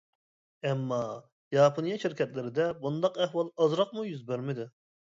[0.69, 0.97] ئەمما،
[1.57, 4.73] ياپونىيە شىركەتلىرىدە بۇنداق ئەھۋال ئازراقمۇ يۈز بەرمىدى.